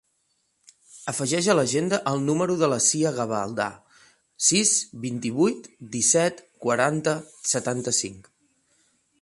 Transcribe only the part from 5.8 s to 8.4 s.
disset, quaranta, setanta-cinc.